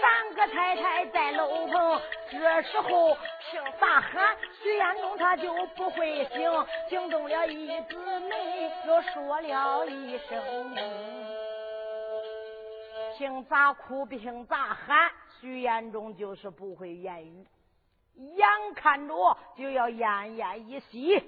[0.01, 2.01] 三个太太在楼棚。
[2.31, 3.15] 这时候
[3.49, 10.41] 听大喊，徐彦中他就不会醒，惊动了一姊妹，又说了一声
[13.21, 17.45] ：“听咋哭，听咋喊。”徐彦忠就是不会言语，
[18.15, 21.23] 眼看着就要奄奄一息。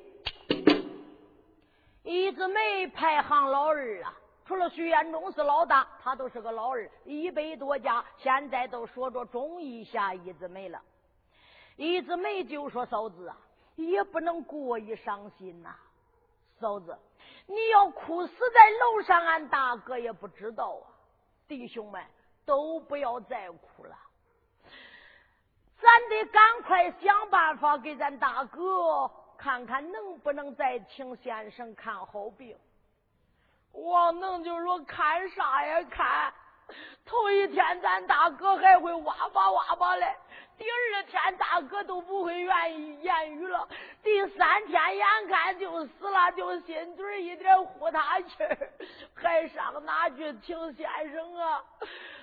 [2.02, 4.12] 一字眉排行老二啊，
[4.44, 10.82] 除了徐彦忠是老大，他都是个老二，一百多家现在都说着忠义下一字眉了。
[11.76, 13.38] 一字眉就说：“嫂子啊，
[13.76, 15.76] 也不能过于伤心呐，
[16.60, 16.98] 嫂子，
[17.46, 20.90] 你要哭死在楼上，俺大哥也不知道啊。
[21.58, 22.04] 弟兄们
[22.46, 23.96] 都不要再哭了。”
[25.80, 32.58] 咱得赶快想办法给咱大哥看看，能不能再请先生看好病。
[33.74, 36.34] 王能就说看啥呀看？
[37.06, 40.16] 头一天咱大哥还会哇吧哇吧嘞，
[40.58, 43.68] 第二天大哥都不会愿意言语了，
[44.02, 48.58] 第三天眼看就死了，就心嘴一点呼他气儿，
[49.16, 51.64] 还上哪去请先生啊？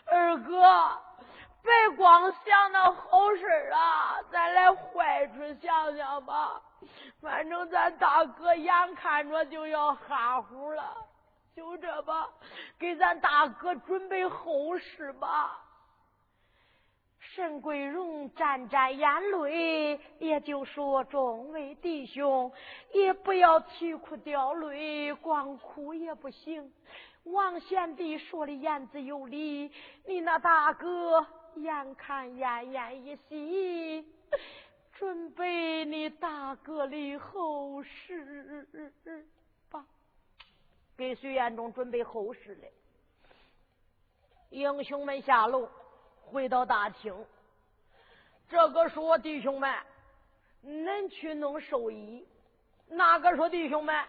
[0.07, 0.99] 二哥。
[1.63, 6.59] 别光想那好事啊，咱来坏处想想吧。
[7.21, 10.97] 反正咱大哥眼看着就要哈呼了，
[11.55, 12.29] 就这吧，
[12.79, 15.59] 给咱大哥准备后事吧。
[17.19, 22.53] 沈桂荣沾沾眼泪，也就说：“众位弟兄，
[22.93, 26.73] 也不要啼哭掉泪，光哭也不行。
[27.25, 29.71] 王贤弟说的言之有理，
[30.07, 31.27] 你那大哥。”
[31.57, 34.07] 眼看奄奄一息，
[34.93, 38.69] 准备你大哥的后事。
[41.01, 42.71] 给徐彦中准备后事嘞。
[44.51, 45.67] 英雄们下楼，
[46.27, 47.25] 回到大厅。
[48.51, 49.75] 这个说弟兄们，
[50.63, 52.23] 恁去弄寿衣；
[52.87, 54.05] 那个说弟兄们，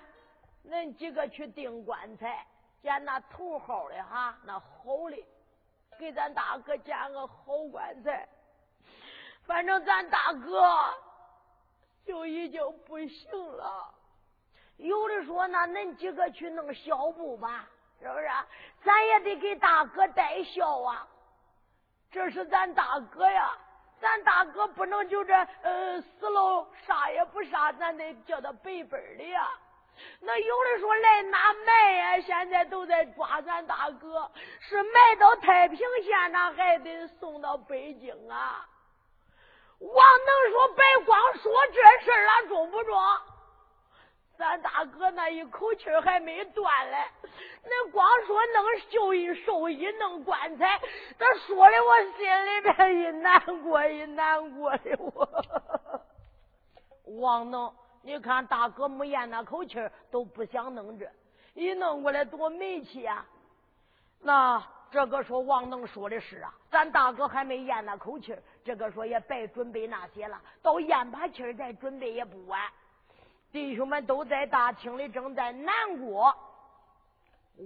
[0.68, 2.46] 恁几个去订棺材，
[2.82, 5.26] 捡那头号的哈，那好的。
[5.98, 8.28] 给咱大哥建个好棺材，
[9.46, 10.62] 反正咱大哥
[12.06, 13.94] 就已经不行了。
[14.82, 17.66] 有的说，那恁几个去弄孝布吧，
[18.02, 18.28] 是不是？
[18.84, 21.08] 咱也得给大哥带孝啊。
[22.12, 23.56] 这是咱大哥呀，
[24.00, 29.48] 咱大哥不能就这呃死了啥也不杀，咱得叫他白本的呀。
[30.20, 38.68] 那有的说来拿卖呀，现在都在抓咱大哥，是卖到太平县那还得送到北京啊。
[39.80, 43.00] 王能说白光说这事了，中不中？
[44.38, 46.98] 咱大哥那一口气还没断嘞，
[47.64, 50.82] 恁光说弄绣衣、寿衣、弄棺材，
[51.20, 56.04] 他说的我心里边一难过一难过的我。
[57.20, 57.72] 王能。
[58.02, 59.78] 你看大哥没咽那口气
[60.10, 61.08] 都不想弄这，
[61.54, 63.24] 一弄过来多没气啊！
[64.22, 72.60] 那这个说王能说的是啊，咱大哥还没咽那口气这个说也白准备那些了，到咽把气再准备也不晚。
[73.52, 76.34] 弟兄们都在大厅里正在难过，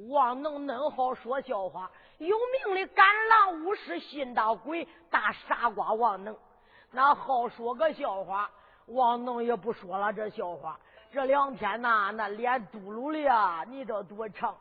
[0.10, 6.36] 王能恁好说笑话，有名的赶狼武士信大鬼大傻瓜王能，
[6.92, 8.50] 那好说个笑话。
[8.88, 10.80] 王能也不说了，这笑话
[11.12, 14.56] 这两天呐，那脸嘟噜的呀，你这多长？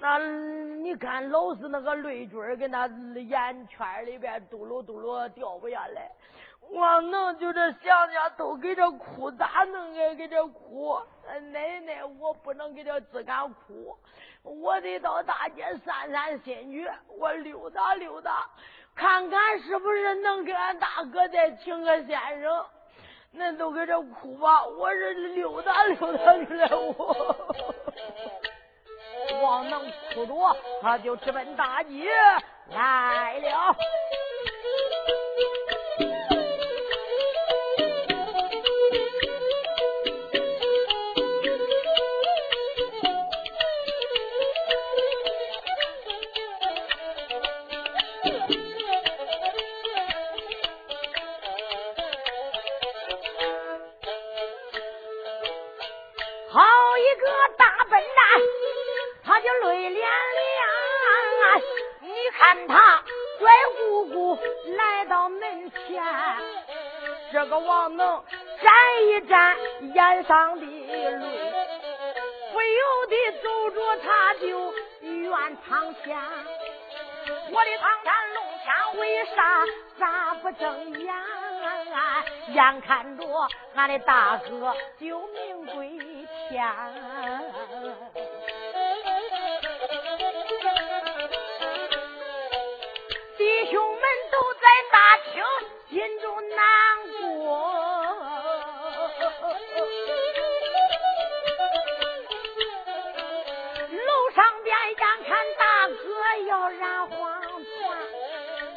[0.00, 2.86] 那你看老是那个泪珠儿跟那
[3.20, 6.10] 眼圈里边嘟噜嘟噜掉不下来。
[6.70, 10.14] 王能就这想想都给这哭，咋弄啊？
[10.14, 11.00] 给这哭？
[11.52, 13.98] 奶奶，我不能给这自个哭，
[14.42, 18.46] 我得到大街散散心去，我溜达溜达，
[18.94, 22.66] 看看是不是能给俺大哥再请个先生。
[23.34, 26.68] 恁都搁这哭吧，我这溜达溜达去了。
[29.30, 29.80] 我王能
[30.14, 32.10] 哭着，他就直奔大街
[32.70, 33.76] 来了。
[76.08, 76.18] 苍天。
[77.50, 79.36] 我的唐山龙枪为啥
[79.98, 81.14] 咋不睁眼？
[82.54, 83.24] 眼看着
[83.74, 85.98] 俺的大哥就命归
[86.48, 86.64] 天。
[93.36, 94.02] 弟兄们
[94.32, 94.96] 都在大
[95.32, 95.44] 厅。
[95.90, 96.58] 心中难
[97.22, 97.77] 过。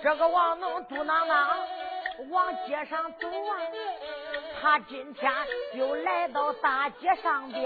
[0.04, 1.48] 这个王能嘟囔囔
[2.32, 3.58] 往街上走啊。
[4.60, 5.32] 他今天
[5.76, 7.64] 就来到大街上边，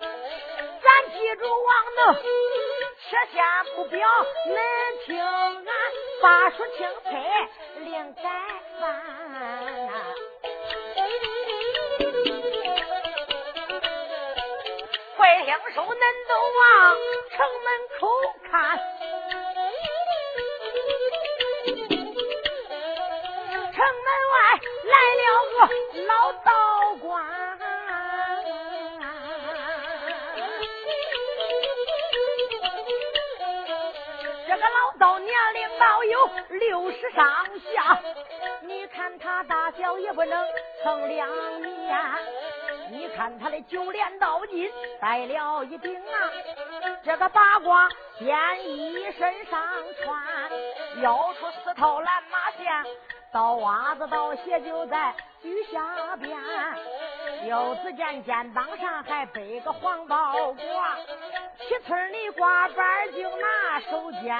[0.00, 3.44] 咱记住王能，且先
[3.74, 4.08] 不表，
[4.46, 5.66] 恁听俺
[6.22, 7.48] 把书清彩
[7.80, 8.22] 另改
[8.80, 8.84] 翻。
[15.16, 15.88] 快听说恁
[16.28, 16.62] 都忘
[37.16, 37.24] 上
[37.72, 37.98] 下，
[38.60, 40.46] 你看他大小也不能
[40.82, 41.26] 成两
[41.62, 41.98] 面。
[42.90, 46.30] 你看他的九连道金戴了一顶啊，
[47.02, 47.88] 这个八卦
[48.18, 49.60] 仙衣身上
[50.04, 50.22] 穿，
[51.00, 52.84] 腰出四套蓝马线，
[53.32, 56.36] 刀袜子刀鞋就在脚下边。
[57.48, 60.96] 又只见肩膀上还背个黄包挂，
[61.60, 64.36] 七村里挂板就拿手尖。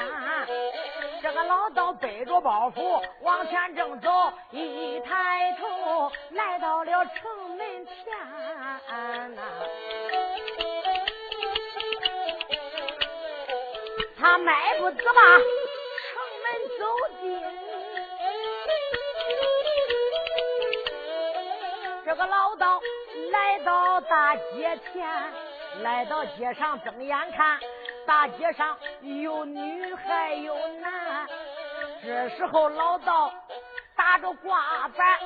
[1.23, 4.11] 这个老道背着包袱往前正走，
[4.51, 9.43] 一抬头来到了城门前呐。
[14.19, 15.21] 他迈步子吧
[16.13, 16.47] 城门
[16.79, 16.85] 走
[17.21, 17.43] 进。
[22.05, 22.81] 这个老道
[23.31, 25.09] 来到大街前，
[25.83, 27.59] 来到街上睁眼看，
[28.07, 31.27] 大街上有女还有男。
[32.03, 33.33] 这时候老道
[33.97, 35.19] 打着挂板，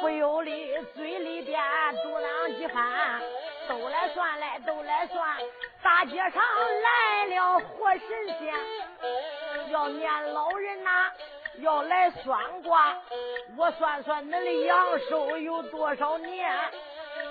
[0.00, 1.60] 不由里嘴里边
[2.02, 3.20] 嘟囔几番，
[3.68, 5.36] 都来算来都来算，
[5.82, 6.42] 大街上
[6.82, 8.00] 来了活神
[8.38, 8.54] 仙，
[9.70, 11.12] 要念老人呐。
[11.60, 12.94] 要来算卦，
[13.56, 16.54] 我算算恁的阳寿有多少年。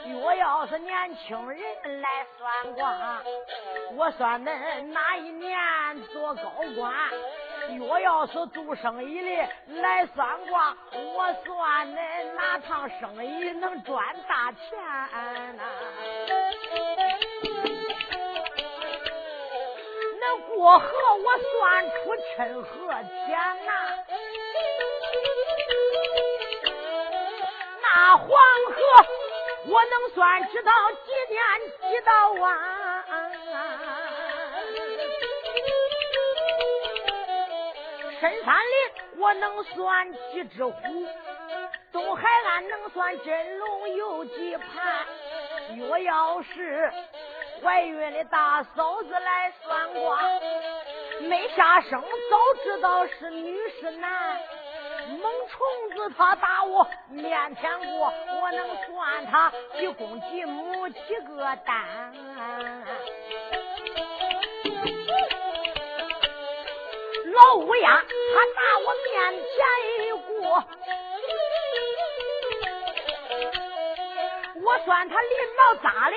[0.08, 3.22] 若要是年轻人来算卦，
[3.94, 5.58] 我算恁哪一年
[6.12, 6.94] 做高官。
[7.78, 9.48] 若要是做生意的
[9.82, 14.78] 来算卦，我算恁哪趟生意能赚大钱
[15.58, 15.64] 呐？
[20.20, 22.70] 那过河我算出趁和
[23.04, 23.72] 钱呐？
[27.82, 28.78] 那黄河，
[29.68, 31.42] 我能算知道几点
[31.82, 32.75] 几道弯？
[38.20, 38.72] 深山里，
[39.18, 41.08] 我能算几只虎？
[41.92, 45.06] 东海岸能算真龙有几盘？
[45.78, 46.92] 若要是
[47.64, 50.20] 怀孕的大嫂子来算卦，
[51.22, 54.40] 没下生早知道是女是男。
[55.08, 55.60] 猛虫
[55.96, 62.14] 子他打我面前过，我能算他几公几母几个蛋。
[67.36, 68.02] 老乌鸦
[68.34, 69.14] 他打我面
[69.52, 69.58] 前
[70.06, 70.64] 一过，
[74.64, 76.16] 我算他鳞毛扎的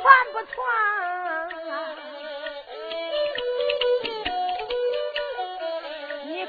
[0.00, 0.02] 传
[0.32, 0.54] 不传？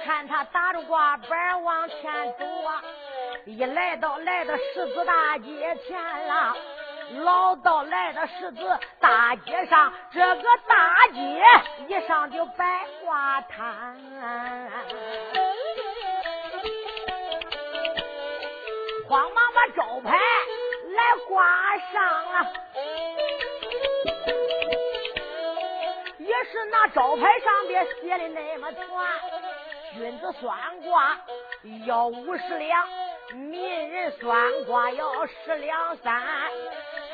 [0.04, 2.84] 看他打着挂板往前走啊，
[3.46, 6.56] 一来到来到十字大街前了，
[7.14, 11.44] 老道来到十字大街上，这个大街
[11.88, 13.98] 一上就摆挂摊，
[19.08, 20.18] 慌忙把招牌
[20.96, 22.04] 来挂上
[22.34, 22.54] 了，
[26.18, 28.84] 也是那招牌上边写的那么全。
[29.94, 31.18] 君子算卦
[31.86, 32.88] 要五十两，
[33.34, 36.22] 民人算卦要十两三，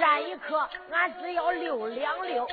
[0.01, 2.47] 占一刻俺只要六两六，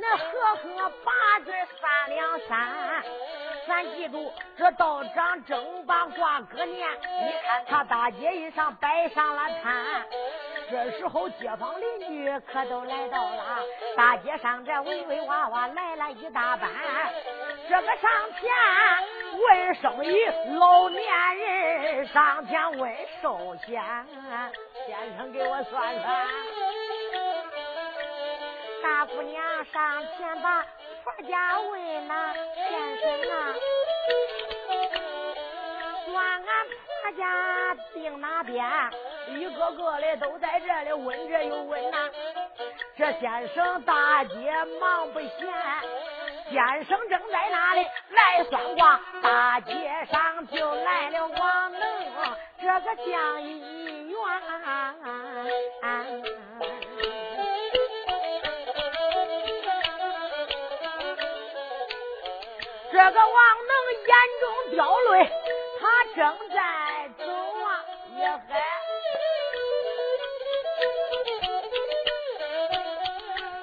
[0.00, 2.68] 那合合八字三两三。
[3.68, 10.04] 咱记住，这道长正把卦搁念，你看他大街一上摆上了摊。
[10.68, 13.60] 这时候，街坊邻居可都来到了
[13.96, 16.68] 大街上，这围围哇哇来了一大班。
[17.68, 18.50] 这个上前
[19.40, 20.26] 问生意，
[20.58, 21.02] 老年
[21.38, 23.82] 人上前问寿险，
[24.86, 26.26] 先生给我算算。
[28.82, 30.62] 大姑娘上前把
[31.04, 33.54] 婆家问呐，先生啊，
[36.06, 36.42] 算俺
[37.02, 37.22] 婆家
[37.94, 38.64] 定哪边，
[39.28, 42.10] 一个个的都在这里问这又问那。
[42.96, 45.28] 这先生大街忙不闲，
[46.50, 49.72] 先生正在那里来算卦，大街
[50.10, 51.80] 上就来了王能
[52.60, 54.18] 这个将一员。
[62.90, 63.72] 这个王能
[64.08, 65.30] 眼中掉泪，
[65.80, 65.82] 他
[66.16, 66.58] 正在
[67.16, 67.24] 走
[67.64, 67.84] 啊，
[68.18, 68.40] 也还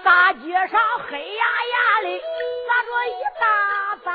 [0.04, 0.80] 大街上
[1.10, 2.08] 黑压压的
[3.40, 3.46] 大
[4.04, 4.08] 班，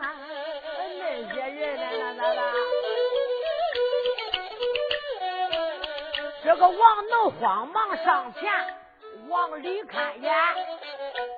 [0.00, 1.84] 那些人呢？
[2.16, 2.40] 那那
[6.44, 8.52] 这个王能慌忙上前
[9.28, 10.34] 往里看眼，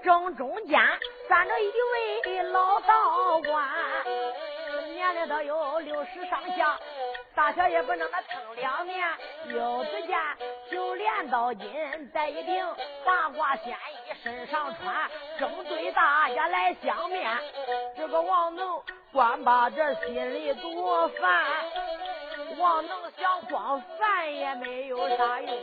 [0.04, 0.78] 正中间。
[1.28, 1.70] 站着一
[2.24, 3.68] 位老道观，
[4.92, 6.78] 年龄都有六十上下，
[7.34, 9.06] 大小也不能那称两年。
[9.48, 10.18] 又只见
[10.70, 12.66] 九连刀金戴一顶
[13.04, 13.76] 八卦仙
[14.22, 17.30] 身上穿，正对大家来相面。
[17.96, 18.80] 这个王能
[19.12, 21.44] 光把这心里多烦，
[22.58, 25.56] 王能想光烦也没有啥用。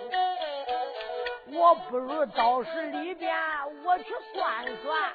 [1.53, 3.33] 我不如到时里边
[3.83, 5.13] 我去算算。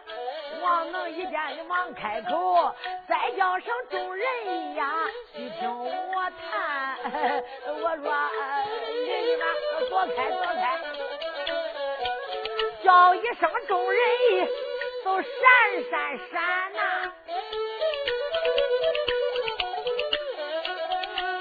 [0.63, 2.75] 王能一见就忙开口，
[3.09, 4.93] 再叫声众人呀，
[5.35, 6.99] 细听我谈。
[7.83, 8.13] 我说
[9.07, 9.43] 人们
[9.89, 10.70] 躲开躲开，
[12.91, 14.01] 叫一声众人
[15.05, 15.31] 都闪
[15.89, 17.13] 闪闪呐，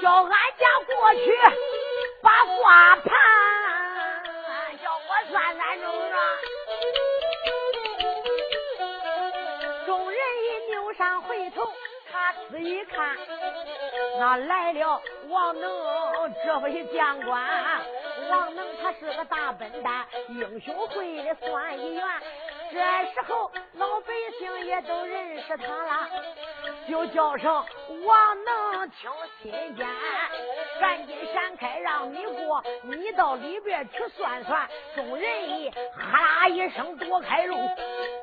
[0.00, 1.36] 叫俺家过去
[2.22, 3.10] 把卦盘。
[4.80, 6.18] 叫我算算中啊！
[9.86, 11.68] 众人一扭上回头，
[12.12, 13.16] 他仔一看，
[14.20, 15.68] 那来了王能
[16.46, 17.44] 这位将官。
[18.28, 22.04] 王能他是个大笨蛋，英雄会的算一员。
[22.72, 22.78] 这
[23.12, 26.08] 时候老百姓也都认识他了，
[26.88, 29.10] 就叫声王能听
[29.42, 29.88] 心间，
[30.80, 34.68] 赶紧闪开让你过，你到里边去算算。
[34.94, 37.56] 众人一哈啦一声躲开路，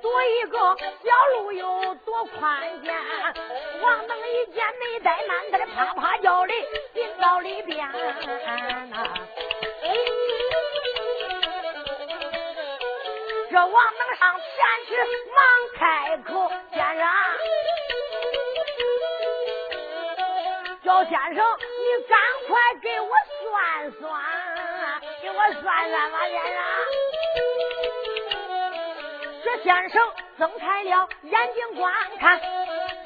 [0.02, 2.95] 躲一个小路有多宽间。
[3.82, 6.54] 王能一见没怠慢，他的啪啪叫的
[6.93, 7.86] 进到里边。
[13.50, 14.45] 这王能上前
[14.88, 14.89] 去，
[15.34, 15.43] 忙
[15.76, 17.02] 开口：“先生，
[20.84, 22.50] 叫先生，你赶快
[22.82, 23.10] 给我
[23.41, 24.22] 算算，
[25.22, 26.60] 给我算算吧，先生。”
[29.43, 32.41] 这先生睁开了眼睛观看，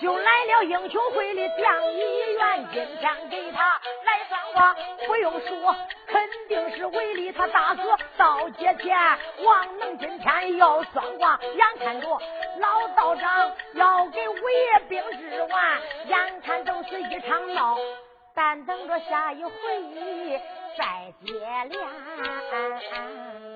[0.01, 3.80] 就来了英雄会的将一员，今天给他
[4.53, 4.75] 我，
[5.07, 5.75] 不用说。
[6.07, 8.97] 肯定是为了他大哥到街前，
[9.45, 12.07] 王能今天要算卦，眼看着
[12.57, 17.77] 老道长要给五爷病治完，眼看都是一场闹，
[18.35, 19.51] 但等着下一回
[20.77, 21.33] 再接
[21.69, 23.50] 连。